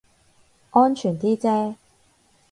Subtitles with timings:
[0.71, 1.75] 安全啲啫